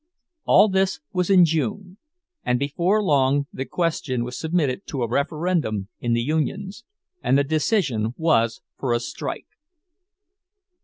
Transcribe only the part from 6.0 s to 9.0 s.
the unions, and the decision was for a